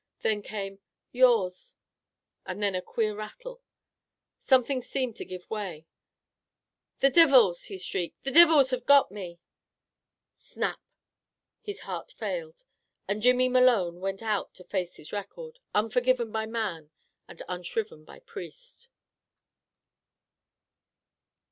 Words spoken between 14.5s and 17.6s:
to face his record, unforgiven by man, and